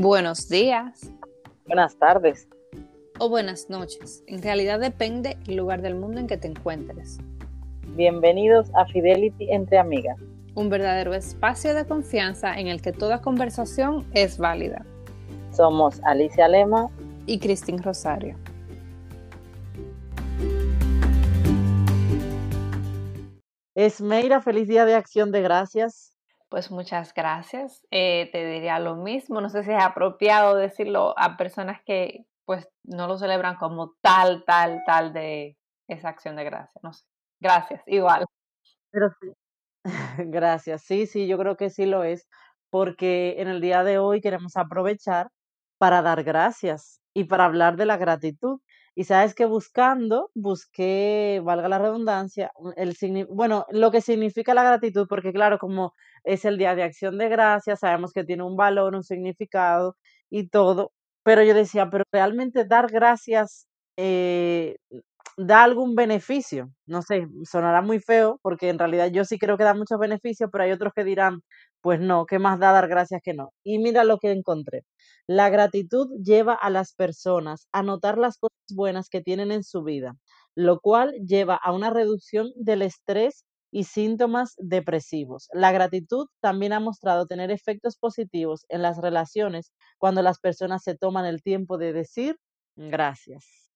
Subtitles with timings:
[0.00, 1.12] Buenos días.
[1.66, 2.48] Buenas tardes.
[3.18, 4.22] O buenas noches.
[4.28, 7.18] En realidad depende el lugar del mundo en que te encuentres.
[7.96, 10.16] Bienvenidos a Fidelity entre amigas.
[10.54, 14.86] Un verdadero espacio de confianza en el que toda conversación es válida.
[15.50, 16.90] Somos Alicia Lema
[17.26, 18.36] y Cristín Rosario.
[23.74, 26.14] Esmeira, feliz día de acción de gracias.
[26.50, 27.86] Pues muchas gracias.
[27.90, 29.40] Eh, te diría lo mismo.
[29.40, 34.44] No sé si es apropiado decirlo a personas que pues no lo celebran como tal,
[34.46, 36.82] tal, tal de esa acción de gracias.
[36.82, 37.04] No sé.
[37.40, 38.24] Gracias, igual.
[38.90, 39.10] Pero.
[40.18, 40.82] Gracias.
[40.84, 42.28] Sí, sí, yo creo que sí lo es,
[42.70, 45.28] porque en el día de hoy queremos aprovechar
[45.78, 48.60] para dar gracias y para hablar de la gratitud.
[48.94, 52.96] Y sabes que buscando, busqué, valga la redundancia, el
[53.30, 55.94] bueno, lo que significa la gratitud, porque claro, como
[56.24, 59.96] es el Día de Acción de Gracias, sabemos que tiene un valor, un significado
[60.30, 60.92] y todo,
[61.24, 63.66] pero yo decía, pero realmente dar gracias
[63.96, 64.76] eh,
[65.36, 66.70] da algún beneficio.
[66.86, 70.50] No sé, sonará muy feo, porque en realidad yo sí creo que da muchos beneficios,
[70.52, 71.42] pero hay otros que dirán,
[71.80, 73.52] pues no, ¿qué más da dar gracias que no?
[73.64, 74.84] Y mira lo que encontré.
[75.28, 79.82] La gratitud lleva a las personas a notar las cosas buenas que tienen en su
[79.84, 80.14] vida,
[80.56, 85.48] lo cual lleva a una reducción del estrés y síntomas depresivos.
[85.52, 90.96] La gratitud también ha mostrado tener efectos positivos en las relaciones cuando las personas se
[90.96, 92.36] toman el tiempo de decir
[92.76, 93.70] gracias.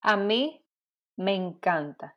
[0.00, 0.64] A mí
[1.16, 2.16] me encanta.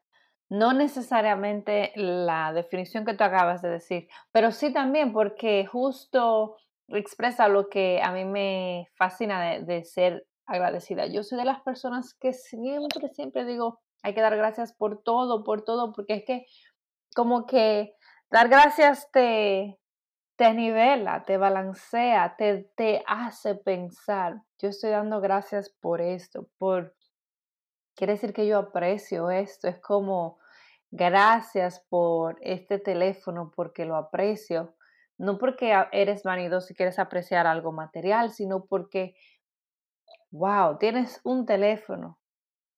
[0.50, 6.58] No necesariamente la definición que tú acabas de decir, pero sí también porque justo
[6.90, 11.06] expresa lo que a mí me fascina de, ser agradecida.
[11.08, 15.44] Yo soy de las personas que siempre, siempre digo, hay que dar gracias por todo,
[15.44, 16.46] por todo, porque es que
[17.16, 17.96] como que
[18.30, 19.80] dar gracias te,
[20.36, 24.42] te nivela, te balancea, te, te hace pensar.
[24.60, 26.96] Yo estoy dando gracias por esto, por
[27.96, 29.68] quiere decir que yo aprecio esto.
[29.68, 30.40] Es como,
[30.90, 34.76] gracias por este teléfono, porque lo aprecio.
[35.18, 39.14] No porque eres vanidoso y quieres apreciar algo material, sino porque,
[40.32, 42.20] wow, tienes un teléfono.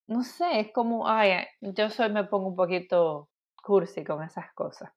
[0.07, 3.29] No sé, es como, ay, yo soy, me pongo un poquito
[3.63, 4.91] cursi con esas cosas.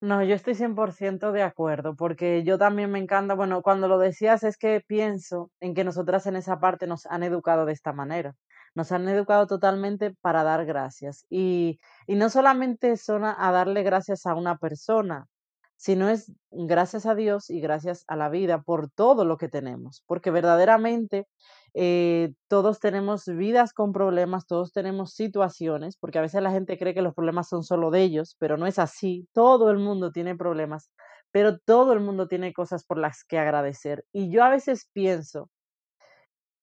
[0.00, 4.42] No, yo estoy 100% de acuerdo, porque yo también me encanta, bueno, cuando lo decías
[4.42, 8.34] es que pienso en que nosotras en esa parte nos han educado de esta manera
[8.76, 11.24] nos han educado totalmente para dar gracias.
[11.30, 15.26] Y, no solamente son a, darle gracias a una persona,
[15.76, 20.02] sino es gracias a Dios y gracias a la vida por todo lo que tenemos,
[20.06, 21.26] porque verdaderamente
[21.74, 26.94] eh, todos tenemos vidas con problemas, todos tenemos situaciones, porque a veces la gente cree
[26.94, 30.34] que los problemas son solo de ellos, pero no es así, todo el mundo tiene
[30.36, 30.90] problemas,
[31.30, 34.04] pero todo el mundo tiene cosas por las que agradecer.
[34.12, 35.50] Y yo a veces pienso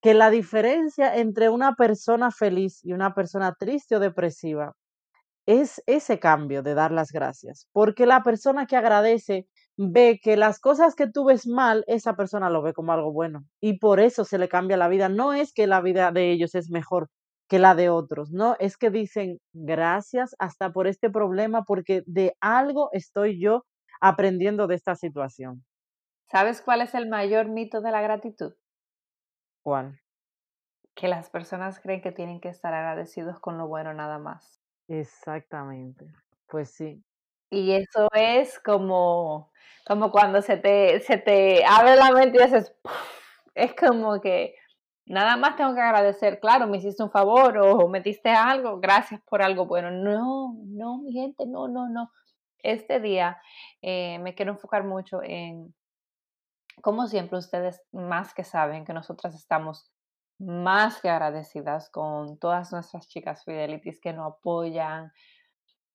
[0.01, 4.73] que la diferencia entre una persona feliz y una persona triste o depresiva
[5.45, 10.59] es ese cambio de dar las gracias, porque la persona que agradece ve que las
[10.59, 14.23] cosas que tú ves mal, esa persona lo ve como algo bueno y por eso
[14.23, 15.09] se le cambia la vida.
[15.09, 17.09] No es que la vida de ellos es mejor
[17.49, 22.35] que la de otros, no, es que dicen gracias hasta por este problema porque de
[22.39, 23.65] algo estoy yo
[23.99, 25.63] aprendiendo de esta situación.
[26.31, 28.53] ¿Sabes cuál es el mayor mito de la gratitud?
[29.61, 29.99] ¿Cuál?
[30.95, 34.62] Que las personas creen que tienen que estar agradecidos con lo bueno nada más.
[34.87, 36.05] Exactamente.
[36.47, 37.03] Pues sí.
[37.49, 39.51] Y eso es como,
[39.85, 42.75] como cuando se te, se te abre la mente y dices,
[43.55, 44.55] es como que
[45.05, 49.21] nada más tengo que agradecer, claro, me hiciste un favor o me diste algo, gracias
[49.29, 49.91] por algo bueno.
[49.91, 52.11] No, no, mi gente, no, no, no.
[52.59, 53.39] Este día
[53.81, 55.73] eh, me quiero enfocar mucho en
[56.81, 59.92] como siempre, ustedes más que saben que nosotras estamos
[60.45, 65.11] más que agradecidas con todas nuestras chicas Fidelities que nos apoyan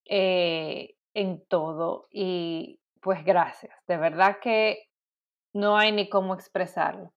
[0.05, 2.09] eh, en todo.
[2.11, 4.89] Y pues gracias, de verdad que
[5.53, 7.13] no hay ni cómo expresarlo.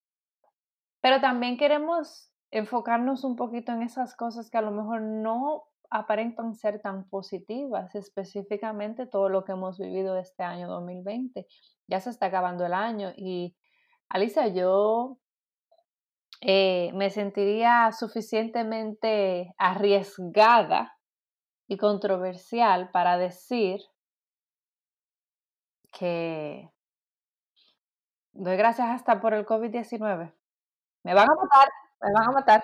[1.01, 6.55] Pero también queremos enfocarnos un poquito en esas cosas que a lo mejor no aparentan
[6.55, 11.47] ser tan positivas, específicamente todo lo que hemos vivido este año 2020.
[11.87, 13.55] Ya se está acabando el año y
[14.07, 15.17] Alicia, yo
[16.41, 20.97] eh, me sentiría suficientemente arriesgada
[21.67, 23.79] y controversial para decir
[25.91, 26.69] que
[28.33, 30.33] doy gracias hasta por el COVID-19.
[31.03, 31.69] Me van a matar,
[32.01, 32.63] me van a matar.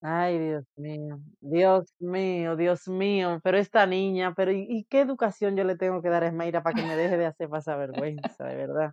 [0.00, 5.64] Ay, Dios mío, Dios mío, Dios mío, pero esta niña, pero ¿y, qué educación yo
[5.64, 8.54] le tengo que dar a Esmeira para que me deje de hacer pasar vergüenza, de
[8.54, 8.92] verdad?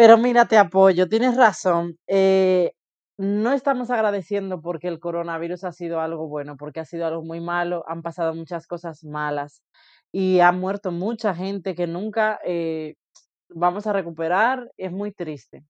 [0.00, 1.98] Pero mira, te apoyo, tienes razón.
[2.06, 2.72] Eh,
[3.18, 7.42] no estamos agradeciendo porque el coronavirus ha sido algo bueno, porque ha sido algo muy
[7.42, 9.62] malo, han pasado muchas cosas malas
[10.10, 12.94] y ha muerto mucha gente que nunca eh,
[13.50, 15.64] vamos a recuperar, es muy triste.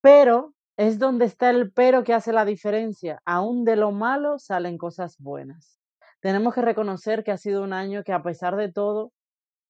[0.00, 3.20] Pero es donde está el pero que hace la diferencia.
[3.26, 5.78] Aún de lo malo salen cosas buenas.
[6.20, 9.12] Tenemos que reconocer que ha sido un año que a pesar de todo,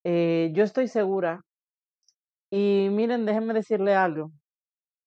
[0.04, 1.40] eh, yo estoy segura.
[2.60, 4.30] Y miren, déjenme decirle algo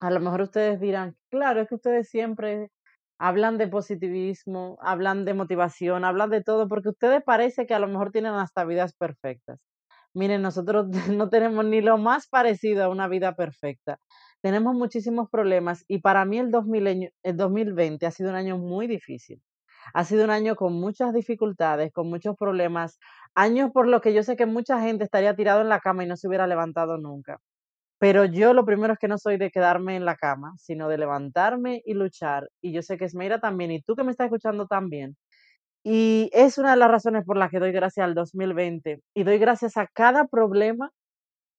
[0.01, 2.71] a lo mejor ustedes dirán, claro, es que ustedes siempre
[3.19, 7.87] hablan de positivismo, hablan de motivación, hablan de todo, porque ustedes parece que a lo
[7.87, 9.59] mejor tienen hasta vidas perfectas.
[10.15, 10.87] Miren, nosotros
[11.25, 13.99] no tenemos ni lo más parecido a una vida perfecta.
[14.43, 18.87] Tenemos muchísimos problemas y para mí el, 2000, el 2020 ha sido un año muy
[18.87, 19.41] difícil.
[19.93, 22.99] Ha sido un año con muchas dificultades, con muchos problemas,
[23.35, 26.07] años por los que yo sé que mucha gente estaría tirado en la cama y
[26.07, 27.39] no se hubiera levantado nunca.
[27.99, 30.97] Pero yo lo primero es que no soy de quedarme en la cama, sino de
[30.99, 32.49] levantarme y luchar.
[32.61, 35.17] Y yo sé que Esmeira también, y tú que me estás escuchando también.
[35.83, 39.37] Y es una de las razones por las que doy gracias al 2020 y doy
[39.39, 40.91] gracias a cada problema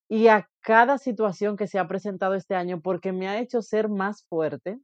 [0.08, 3.88] y a cada situación que se ha presentado este año porque me ha hecho ser
[3.88, 4.78] más fuerte,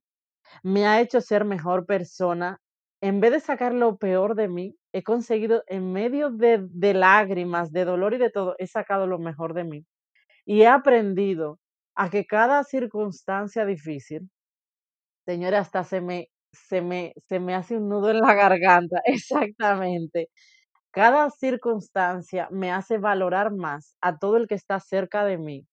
[0.62, 2.60] me ha hecho ser mejor persona.
[3.04, 7.84] En vez de sacar lo peor de mí, he conseguido en medio de, lágrimas, de
[7.84, 9.84] dolor y de todo, he sacado lo mejor de mí
[10.46, 11.58] y he aprendido
[11.96, 14.30] a que cada circunstancia difícil,
[15.26, 20.28] señora, hasta se me, se me, se me hace un nudo en la garganta, exactamente.
[20.92, 25.66] Cada circunstancia me hace valorar más a todo el que está cerca de mí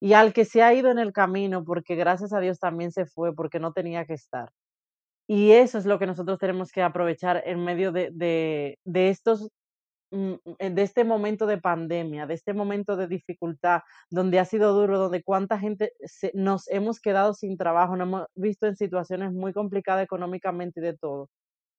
[0.00, 3.06] y al que se ha ido en el camino, porque gracias a Dios también se
[3.06, 4.50] fue, porque no tenía que estar.
[5.26, 9.50] Y eso es lo que nosotros tenemos que aprovechar en medio de, de, de estos
[10.14, 13.80] Mm, eh, de este momento de pandemia, de este momento de dificultad,
[14.10, 15.92] donde ha sido duro, donde cuánta gente
[16.34, 20.96] nos hemos quedado sin trabajo, nos hemos visto en situaciones muy complicadas económicamente y de
[20.96, 21.30] todo.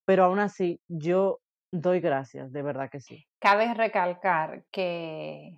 [0.05, 1.39] Pero aún así, yo
[1.71, 3.25] doy gracias, de verdad que sí.
[3.39, 5.57] Cabe recalcar que,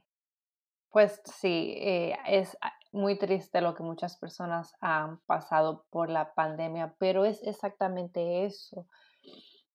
[0.92, 6.34] pues sí, eh, es ah, muy triste lo que muchas personas han pasado por la
[6.34, 8.88] pandemia, pero es exactamente eso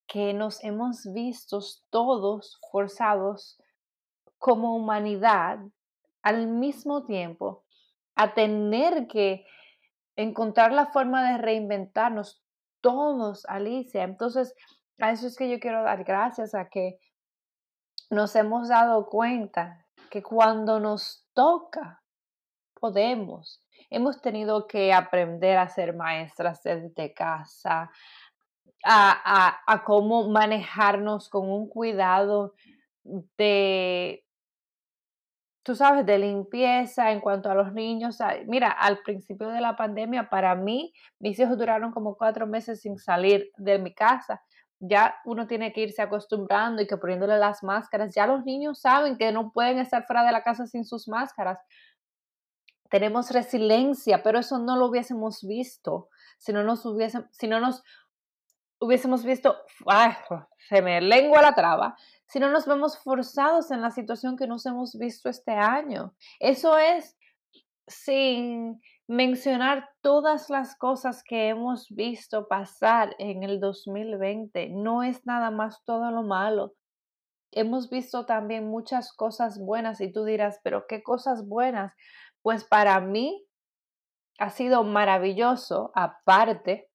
[0.07, 1.61] que nos hemos visto
[1.91, 3.59] todos forzados
[4.39, 5.59] como humanidad
[6.23, 7.65] al mismo tiempo
[8.15, 9.47] a tener que
[10.17, 12.43] encontrar la forma de reinventarnos
[12.81, 14.03] todos, Alicia.
[14.03, 14.55] Entonces,
[14.99, 16.99] a eso es que yo quiero dar gracias a que
[18.11, 22.02] nos hemos dado cuenta que cuando nos toca,
[22.83, 23.63] podemos.
[23.91, 27.93] Hemos tenido que aprender a ser maestras desde casa,
[28.85, 32.55] a, a, cómo manejarnos con un cuidado
[33.39, 34.25] de,
[35.63, 38.19] tú sabes, de limpieza en cuanto a los niños.
[38.47, 42.99] Mira, al principio de la pandemia, para mí, mis hijos duraron como cuatro meses sin
[42.99, 44.43] salir de mi casa.
[44.81, 48.13] Ya uno tiene que irse acostumbrando y que poniéndole las máscaras.
[48.17, 51.61] Ya los niños saben que no pueden estar fuera de la casa sin sus máscaras.
[52.93, 56.87] Tenemos resiliencia, pero eso no lo hubiésemos visto si no nos
[57.31, 57.83] si no nos
[58.81, 59.57] hubiésemos visto,
[60.69, 61.97] se me lengua la traba,
[62.27, 66.15] si no nos vemos forzados en la situación que nos hemos visto este año.
[66.39, 67.17] Eso es
[67.87, 74.69] sin mencionar todas las cosas que hemos visto pasar en el 2020.
[74.69, 76.75] No es nada más todo lo malo.
[77.53, 81.95] Hemos visto también muchas cosas buenas y tú dirás, pero ¿qué cosas buenas?
[82.43, 83.47] Pues para mí
[84.39, 86.91] ha sido maravilloso, aparte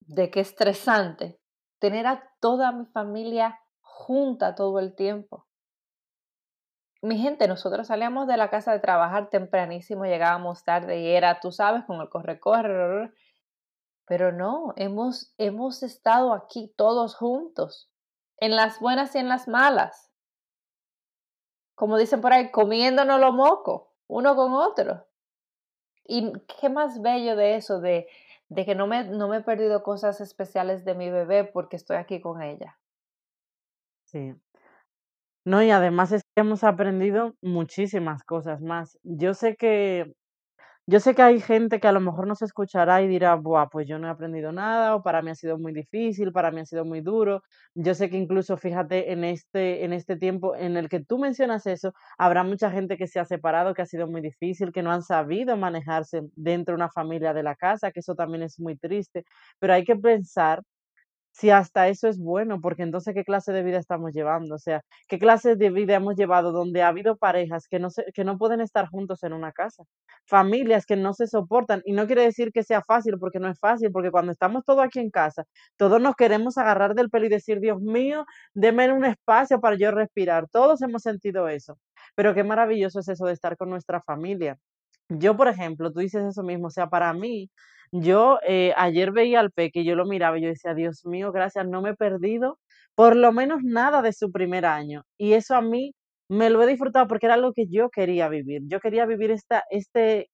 [0.00, 1.40] de qué estresante
[1.78, 5.46] tener a toda mi familia junta todo el tiempo.
[7.00, 11.52] Mi gente, nosotros salíamos de la casa de trabajar tempranísimo, llegábamos tarde y era, tú
[11.52, 13.12] sabes, con el corre-corre,
[14.04, 17.90] pero no, hemos, hemos estado aquí todos juntos,
[18.38, 20.10] en las buenas y en las malas.
[21.76, 25.06] Como dicen por ahí, comiéndonos lo moco, uno con otro.
[26.04, 28.08] Y qué más bello de eso, de,
[28.48, 31.98] de que no me, no me he perdido cosas especiales de mi bebé porque estoy
[31.98, 32.78] aquí con ella.
[34.04, 34.34] Sí.
[35.44, 38.98] No, y además es que hemos aprendido muchísimas cosas más.
[39.02, 40.12] Yo sé que
[40.90, 43.68] yo sé que hay gente que a lo mejor no se escuchará y dirá, Buah,
[43.68, 46.60] pues yo no he aprendido nada, o para mí ha sido muy difícil, para mí
[46.60, 47.42] ha sido muy duro.
[47.74, 51.66] Yo sé que incluso, fíjate, en este, en este tiempo en el que tú mencionas
[51.66, 54.90] eso, habrá mucha gente que se ha separado, que ha sido muy difícil, que no
[54.90, 58.76] han sabido manejarse dentro de una familia de la casa, que eso también es muy
[58.78, 59.24] triste.
[59.58, 60.62] Pero hay que pensar
[61.38, 64.56] si hasta eso es bueno, porque entonces, ¿qué clase de vida estamos llevando?
[64.56, 68.06] O sea, ¿qué clase de vida hemos llevado donde ha habido parejas que no se,
[68.12, 69.84] que no pueden estar juntos en una casa?
[70.26, 71.80] Familias que no se soportan.
[71.84, 74.84] Y no quiere decir que sea fácil, porque no es fácil, porque cuando estamos todos
[74.84, 75.44] aquí en casa,
[75.76, 79.92] todos nos queremos agarrar del pelo y decir, Dios mío, déme un espacio para yo
[79.92, 80.48] respirar.
[80.50, 81.78] Todos hemos sentido eso.
[82.16, 84.58] Pero qué maravilloso es eso de estar con nuestra familia.
[85.08, 87.50] Yo, por ejemplo, tú dices eso mismo, o sea, para mí,
[87.92, 91.32] yo eh, ayer veía al Peque y yo lo miraba y yo decía, Dios mío,
[91.32, 92.58] gracias, no me he perdido
[92.94, 95.04] por lo menos nada de su primer año.
[95.18, 95.94] Y eso a mí
[96.28, 98.62] me lo he disfrutado porque era lo que yo quería vivir.
[98.66, 100.30] Yo quería vivir esta, este,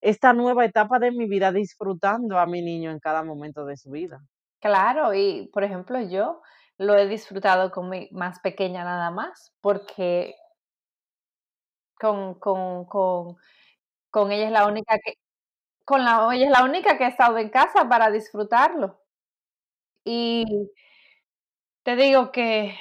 [0.00, 3.90] esta nueva etapa de mi vida disfrutando a mi niño en cada momento de su
[3.90, 4.20] vida.
[4.60, 6.42] Claro, y por ejemplo, yo
[6.78, 10.34] lo he disfrutado con mi más pequeña nada más, porque
[12.00, 13.36] con, con, con,
[14.10, 15.14] con ella es la única que,
[15.88, 19.00] con la es la única que ha estado en casa para disfrutarlo.
[20.04, 20.70] Y
[21.82, 22.76] te digo que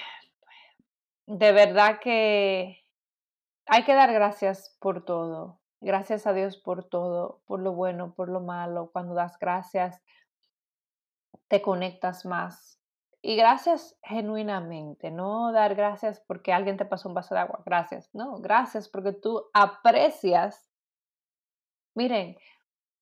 [1.26, 2.84] de verdad que
[3.66, 5.62] hay que dar gracias por todo.
[5.80, 8.90] Gracias a Dios por todo, por lo bueno, por lo malo.
[8.92, 10.02] Cuando das gracias,
[11.48, 12.78] te conectas más.
[13.22, 18.10] Y gracias genuinamente, no dar gracias porque alguien te pasó un vaso de agua, gracias.
[18.14, 20.70] No, gracias porque tú aprecias.
[21.96, 22.38] Miren,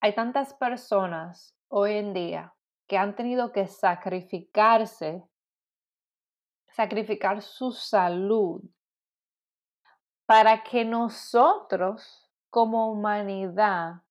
[0.06, 2.54] hay tantas personas hoy en día
[2.88, 5.28] que han tenido que sacrificarse,
[6.68, 8.62] sacrificar su salud
[10.28, 14.04] para que nosotros como humanidad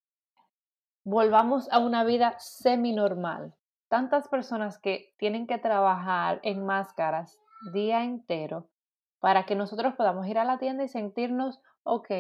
[1.05, 3.55] volvamos a una vida semi-normal.
[3.87, 7.39] Tantas personas que tienen que trabajar en máscaras
[7.73, 8.69] día entero
[9.21, 12.11] para que nosotros podamos ir a la tienda y sentirnos, ok,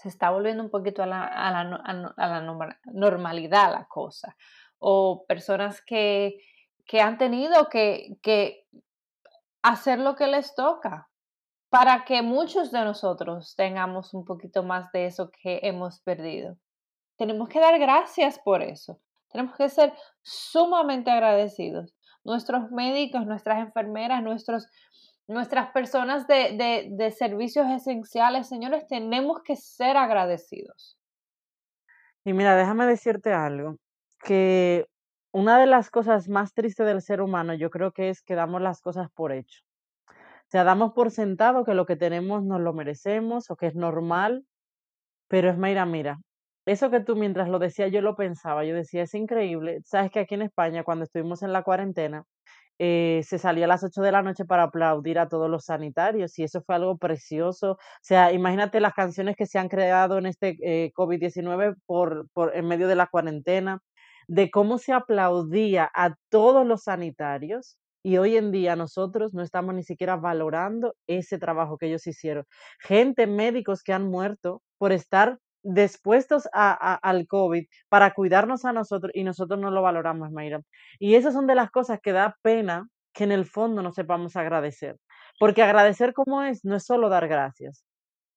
[0.00, 4.34] se está volviendo un poquito a la, a la, a la normalidad la cosa.
[4.78, 6.38] O personas que,
[6.86, 8.66] que han tenido que, que
[9.62, 11.10] hacer lo que les toca
[11.68, 16.56] para que muchos de nosotros tengamos un poquito más de eso que hemos perdido.
[17.18, 18.98] Tenemos que dar gracias por eso.
[19.30, 19.92] Tenemos que ser
[20.22, 21.94] sumamente agradecidos.
[22.24, 24.66] Nuestros médicos, nuestras enfermeras, nuestros
[25.30, 30.98] nuestras personas de, servicios esenciales, señores, tenemos que ser agradecidos.
[32.24, 33.76] Y mira, déjame decirte algo,
[34.24, 34.86] que
[35.32, 38.60] una de las cosas más tristes del ser humano yo creo que es que damos
[38.60, 39.60] las cosas por hecho.
[40.08, 43.76] O sea, damos por sentado que lo que tenemos nos lo merecemos o que es
[43.76, 44.44] normal,
[45.28, 46.18] pero es mira, mira,
[46.66, 49.80] eso que tú mientras lo decías yo lo pensaba, yo decía, es increíble.
[49.84, 52.24] Sabes que aquí en España, cuando estuvimos en la cuarentena,
[52.82, 56.38] eh, se salía a las 8 de la noche para aplaudir a todos los sanitarios
[56.38, 57.72] y eso fue algo precioso.
[57.72, 62.56] O sea, imagínate las canciones que se han creado en este eh, COVID-19 por, por,
[62.56, 63.82] en medio de la cuarentena,
[64.28, 69.74] de cómo se aplaudía a todos los sanitarios y hoy en día nosotros no estamos
[69.74, 72.46] ni siquiera valorando ese trabajo que ellos hicieron.
[72.80, 79.12] Gente, médicos que han muerto por estar dispuestos a, al COVID para cuidarnos a nosotros
[79.14, 80.60] y nosotros no lo valoramos, Mayra.
[80.98, 84.36] Y esas son de las cosas que da pena que en el fondo no sepamos
[84.36, 84.96] agradecer.
[85.38, 87.84] Porque agradecer como es, no es solo dar gracias.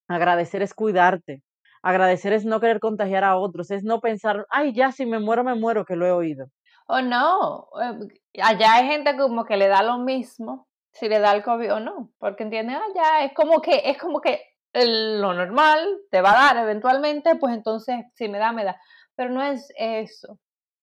[0.08, 1.42] Agradecer es cuidarte.
[1.82, 5.44] Agradecer es no querer contagiar a otros, es no pensar, ay, ya si me muero,
[5.44, 6.46] me muero, que lo he oído.
[6.88, 11.34] O no, eh, allá hay gente como que le da lo mismo si le da
[11.34, 14.39] el COVID o no, porque entiende, ah, ya, es como que, es como que
[14.74, 18.80] lo normal te va a dar eventualmente, pues entonces si me da, me da.
[19.15, 20.39] Pero no es eso.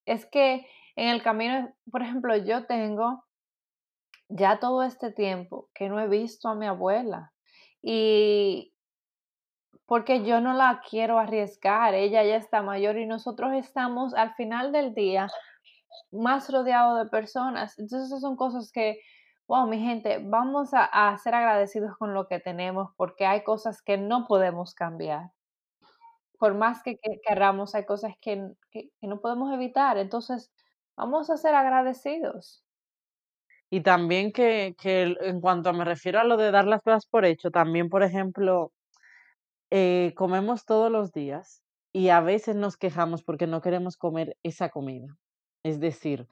[0.06, 0.66] Es que
[0.97, 3.25] en el camino, por ejemplo, yo tengo
[4.28, 7.32] ya todo este tiempo que no he visto a mi abuela
[7.82, 8.73] y
[9.87, 14.70] porque yo no la quiero arriesgar, ella ya está mayor y nosotros estamos al final
[14.70, 15.28] del día
[16.12, 17.76] más rodeados de personas.
[17.76, 19.00] Entonces, esas son cosas que
[19.50, 23.99] wow, mi gente, vamos a, ser agradecidos con lo que tenemos porque hay cosas que
[23.99, 25.33] no podemos cambiar.
[26.38, 28.49] Por más que, queramos, hay cosas que,
[29.02, 29.99] no podemos evitar.
[29.99, 30.52] Entonces,
[30.97, 32.64] vamos a ser agradecidos.
[33.71, 37.25] Y también que, que, en cuanto me refiero a lo de dar las cosas por
[37.25, 38.71] hecho, también, por ejemplo,
[39.71, 41.61] eh, comemos todos los días
[41.92, 45.09] y a veces nos quejamos porque no queremos comer esa comida.
[45.64, 46.28] Es decir,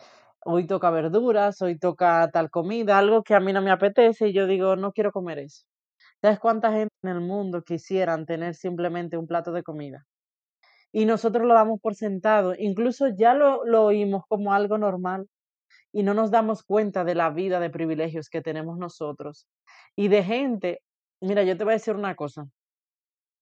[0.50, 4.32] hoy toca verduras, hoy toca tal comida, algo que a mí no me apetece y
[4.32, 5.64] yo digo, no quiero comer eso.
[6.22, 10.06] ¿Sabes cuánta gente en el mundo quisieran tener simplemente un plato de comida?
[10.92, 15.26] Y nosotros lo damos por sentado, incluso ya lo, lo oímos como algo normal
[15.92, 19.48] y no nos damos cuenta de la vida de privilegios que tenemos nosotros
[19.96, 20.80] y de gente.
[21.22, 22.46] Mira, yo te voy a decir una cosa.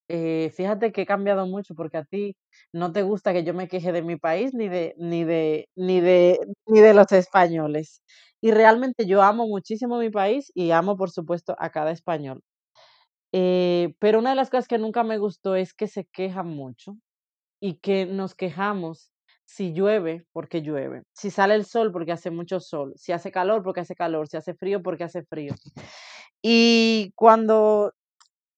[0.09, 2.37] Eh, fíjate que he cambiado mucho porque a ti
[2.73, 6.01] no te gusta que yo me queje de mi país ni de, ni de, ni
[6.01, 8.03] de, ni de los españoles.
[8.41, 12.41] Y realmente yo amo muchísimo mi país y amo, por supuesto, a cada español.
[13.33, 16.97] Eh, pero una de las cosas que nunca me gustó es que se quejan mucho
[17.61, 19.13] y que nos quejamos
[19.47, 23.63] si llueve porque llueve, si sale el sol porque hace mucho sol, si hace calor
[23.65, 25.55] porque hace calor, si hace frío porque hace frío.
[26.43, 27.93] Y cuando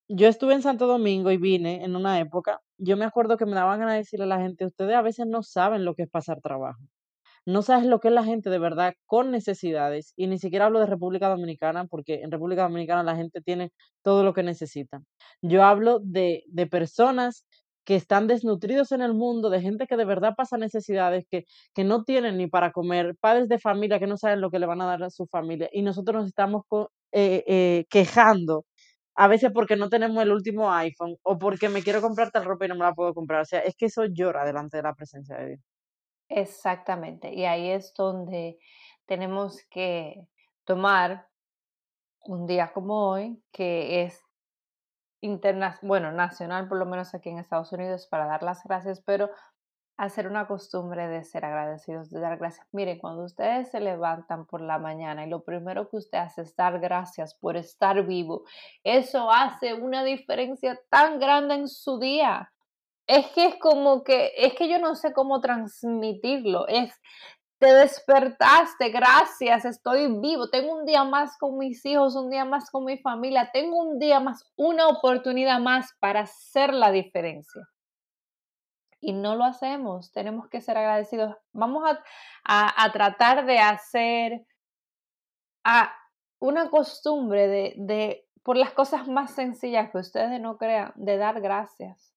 [0.08, 3.54] yo estuve en Santo Domingo y vine en una época, yo me acuerdo que me
[3.54, 6.10] daban ganas de decirle a la gente, ustedes a veces no saben lo que es
[6.10, 6.80] pasar trabajo.
[7.46, 10.12] No sabes lo que es la gente de verdad con necesidades.
[10.16, 13.72] Y ni siquiera hablo de República Dominicana, porque en República Dominicana la gente tiene
[14.02, 15.00] todo lo que necesita.
[15.42, 17.44] Yo hablo de, de personas
[17.84, 21.84] que están desnutridos en el mundo, de gente que de verdad pasa necesidades, que, que
[21.84, 24.82] no tienen ni para comer, padres de familia que no saben lo que le van
[24.82, 25.70] a dar a su familia.
[25.72, 26.64] Y nosotros nos estamos
[27.12, 28.64] eh, eh, quejando
[29.20, 32.66] a veces porque no tenemos el último iPhone o porque me quiero comprar tal ropa
[32.66, 33.40] y no me la puedo comprar.
[33.40, 35.60] O sea, es que eso llora delante de la presencia de Dios.
[36.28, 37.34] Exactamente.
[37.34, 38.58] Y ahí es donde
[39.06, 40.24] tenemos que
[40.64, 41.26] tomar
[42.26, 44.22] un día como hoy, que es
[45.20, 49.30] interna bueno, nacional, por lo menos aquí en Estados Unidos, para dar las gracias, pero
[49.98, 52.66] hacer una costumbre de ser agradecidos, de dar gracias.
[52.70, 56.54] Miren, cuando ustedes se levantan por la mañana y lo primero que usted hace es
[56.54, 58.44] dar gracias por estar vivo,
[58.84, 62.52] eso hace una diferencia tan grande en su día.
[63.08, 66.94] Es que es como que, es que yo no sé cómo transmitirlo, es,
[67.58, 72.70] te despertaste, gracias, estoy vivo, tengo un día más con mis hijos, un día más
[72.70, 77.68] con mi familia, tengo un día más, una oportunidad más para hacer la diferencia
[79.00, 80.12] y no lo hacemos.
[80.12, 81.36] Tenemos que ser agradecidos.
[81.52, 81.84] Vamos
[82.44, 84.46] a, tratar de hacer
[85.64, 85.92] a
[86.40, 91.40] una costumbre de, de, por las cosas más sencillas que ustedes no crean, de dar
[91.40, 92.14] gracias.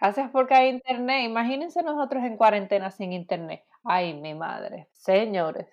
[0.00, 1.24] Gracias porque hay internet.
[1.24, 3.64] Imagínense nosotros en cuarentena sin internet.
[3.84, 4.88] Ay, mi madre.
[4.92, 5.68] Señores.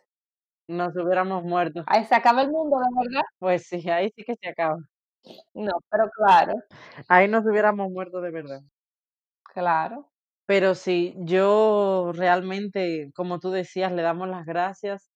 [0.67, 1.83] Nos hubiéramos muerto.
[1.87, 3.25] Ahí se acaba el mundo, de verdad.
[3.39, 4.77] Pues sí, ahí sí que se acaba.
[5.53, 6.53] No, pero claro.
[7.07, 8.61] Ahí nos hubiéramos muerto de verdad.
[9.57, 10.11] Claro.
[10.45, 15.11] Pero sí, yo realmente, como tú decías, le damos las gracias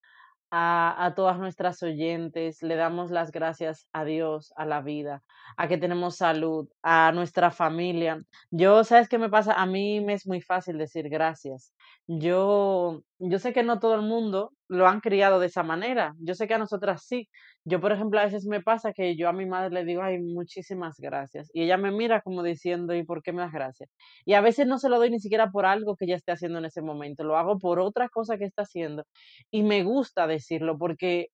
[0.50, 5.24] a, a, todas nuestras oyentes, le damos las gracias a Dios, a la vida,
[5.58, 8.24] a que tenemos salud, a nuestra familia.
[8.50, 9.54] Yo, ¿sabes qué me pasa?
[9.54, 11.72] A mí me es muy fácil decir gracias.
[12.08, 16.16] Yo, yo sé que no todo el mundo lo han criado de esa manera.
[16.20, 17.30] Yo sé que a nosotras sí.
[17.64, 20.20] Yo, por ejemplo, a veces me pasa que yo a mi madre le digo, ay,
[20.20, 21.50] muchísimas gracias.
[21.54, 23.90] Y ella me mira como diciendo, ¿y por qué me das gracias?
[24.26, 26.58] Y a veces no se lo doy ni siquiera por algo que ella esté haciendo
[26.60, 29.06] en ese momento, lo hago por otra cosa que está haciendo.
[29.52, 31.28] Y me gusta decirlo porque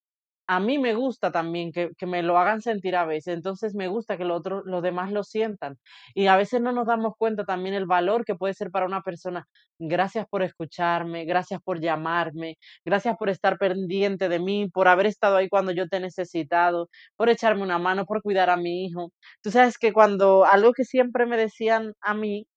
[0.47, 3.87] a mí me gusta también que, que, me lo hagan sentir a veces, entonces me
[3.89, 5.77] gusta que lo otro, los demás lo sientan.
[6.15, 9.01] Y a veces no nos damos cuenta también el valor que puede ser para una
[9.01, 9.47] persona.
[9.79, 15.37] Gracias por escucharme, gracias por llamarme, gracias por estar pendiente de mí, por haber estado
[15.37, 19.11] ahí cuando yo te he necesitado, por echarme una mano, por cuidar a mi hijo.
[19.43, 22.47] Tú sabes que cuando algo que siempre me decían a mí,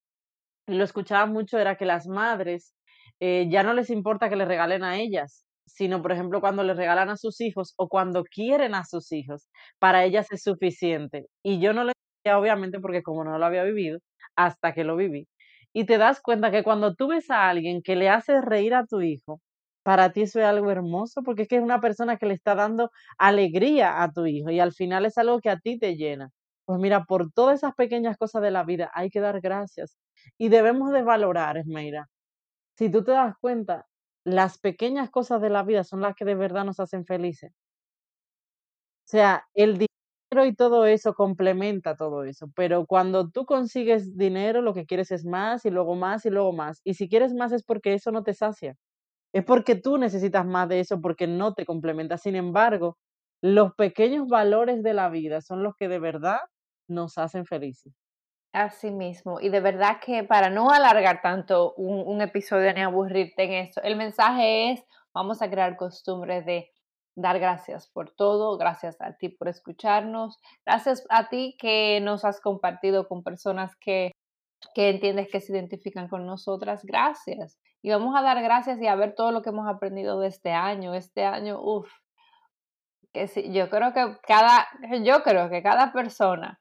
[0.66, 2.74] lo escuchaba mucho, era que las madres
[3.20, 5.44] eh, ya no les importa que les regalen a ellas,
[5.74, 9.48] sino por ejemplo cuando le regalan a sus hijos o cuando quieren a sus hijos,
[9.78, 11.26] para ellas es suficiente.
[11.42, 11.92] Y yo no lo
[12.24, 13.98] decía obviamente porque como no lo había vivido,
[14.36, 15.26] hasta que lo viví.
[15.72, 18.86] Y te das cuenta que cuando tú ves a alguien que le hace reír a
[18.86, 19.40] tu hijo,
[19.82, 22.54] para ti eso es algo hermoso porque es que es una persona que le está
[22.54, 26.30] dando alegría a tu hijo y al final es algo que a ti te llena.
[26.66, 29.96] Pues mira, por todas esas pequeñas cosas de la vida hay que dar gracias
[30.38, 32.06] y debemos de valorar, Esmeira.
[32.76, 33.86] Si tú te das cuenta,
[34.24, 37.52] las pequeñas cosas de la vida son las que de verdad nos hacen felices.
[39.08, 44.62] O sea, el dinero y todo eso complementa todo eso, pero cuando tú consigues dinero,
[44.62, 46.80] lo que quieres es más y luego más y luego más.
[46.84, 48.76] Y si quieres más es porque eso no te sacia.
[49.32, 52.18] Es porque tú necesitas más de eso porque no te complementa.
[52.18, 52.98] Sin embargo,
[53.42, 56.38] los pequeños valores de la vida son los que de verdad
[56.88, 57.94] nos hacen felices.
[58.52, 63.52] Así mismo, y de verdad que para no alargar tanto un, episodio ni aburrirte en
[63.52, 64.84] esto, el mensaje es,
[65.14, 66.72] vamos a crear costumbre de
[67.14, 70.36] dar gracias por todo, gracias a ti por escucharnos,
[70.66, 74.10] gracias a ti que nos has compartido con personas que,
[74.74, 77.56] que entiendes que se identifican con nosotras, gracias.
[77.82, 80.50] Y vamos a dar gracias y a ver todo lo que hemos aprendido de este
[80.50, 81.88] año, este año, uff,
[83.12, 84.66] que sí, yo creo que cada,
[85.04, 86.60] yo creo que cada persona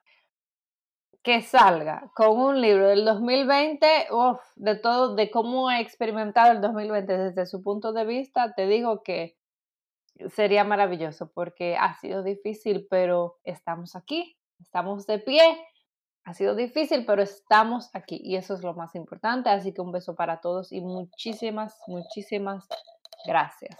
[1.24, 6.62] que salga con un libro del 2020, uf, de todo, de cómo ha experimentado el
[6.62, 9.38] 2020 desde su punto de vista, te digo que
[10.28, 15.42] sería maravilloso porque ha sido difícil, pero estamos aquí, estamos de pie
[16.26, 19.50] Ha sido difícil, pero estamos aquí y eso es lo más importante.
[19.50, 22.68] Así que un beso para todos y muchísimas, muchísimas
[23.26, 23.80] gracias.